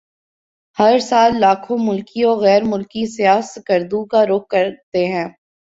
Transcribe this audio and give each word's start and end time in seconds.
ہر 0.77 0.99
سال 0.99 1.39
لاکھوں 1.39 1.77
ملکی 1.77 2.23
وغیر 2.25 2.61
ملکی 2.63 3.05
سیاح 3.15 3.41
سکردو 3.45 4.03
کا 4.05 4.25
رخ 4.25 4.47
کرتے 4.47 5.05
ہیں 5.05 5.27